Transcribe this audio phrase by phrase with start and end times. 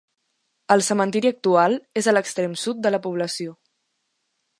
[0.75, 3.55] El cementiri actual és a l'extrem sud de la població.